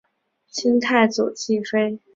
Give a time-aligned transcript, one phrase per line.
[0.47, 1.99] 清太祖继妃。